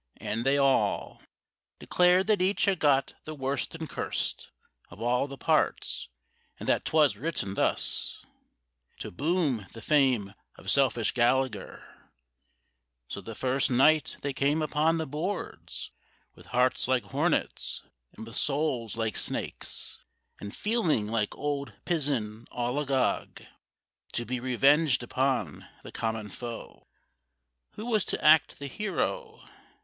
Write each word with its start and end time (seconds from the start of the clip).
And 0.17 0.43
they 0.47 0.57
all 0.57 1.21
Declared 1.77 2.25
that 2.25 2.41
each 2.41 2.65
had 2.65 2.79
got 2.79 3.13
the 3.25 3.35
worst 3.35 3.75
and 3.75 3.87
curst 3.87 4.49
Of 4.89 4.99
all 4.99 5.27
the 5.27 5.37
parts, 5.37 6.07
and 6.59 6.67
that 6.67 6.85
'twas 6.85 7.17
written 7.17 7.53
thus 7.53 8.19
To 8.97 9.11
boom 9.11 9.67
the 9.73 9.81
fame 9.83 10.33
of 10.55 10.71
selfish 10.71 11.11
Gallagher; 11.11 12.07
So 13.09 13.21
the 13.21 13.35
first 13.35 13.69
night 13.69 14.17
they 14.23 14.33
came 14.33 14.63
upon 14.63 14.97
the 14.97 15.05
boards, 15.05 15.91
With 16.33 16.47
hearts 16.47 16.87
like 16.87 17.03
hornets 17.03 17.83
and 18.13 18.25
with 18.25 18.37
souls 18.37 18.97
like 18.97 19.15
snakes 19.15 19.99
And 20.39 20.57
feeling 20.57 21.05
like 21.09 21.37
old 21.37 21.73
pizen, 21.85 22.47
all 22.51 22.79
agog 22.79 23.43
To 24.13 24.25
be 24.25 24.39
revenged 24.39 25.03
upon 25.03 25.69
the 25.83 25.91
common 25.91 26.29
foe, 26.29 26.87
Who 27.73 27.85
was 27.85 28.03
to 28.05 28.25
act 28.25 28.57
the 28.57 28.65
hero. 28.65 29.47